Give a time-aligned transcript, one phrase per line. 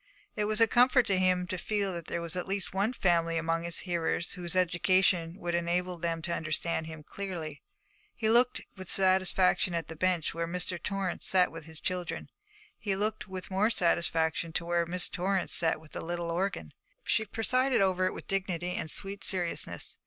[0.35, 3.37] It was a comfort to him to feel that there was at least one family
[3.37, 7.61] among his hearers whose education would enable them to understand him clearly.
[8.15, 10.81] He looked with satisfaction at the bench where Mr.
[10.81, 12.31] Torrance sat with his children.
[12.79, 16.73] He looked with more satisfaction to where Miss Torrance sat at the little organ.
[17.03, 19.99] She presided over it with dignity and sweet seriousness.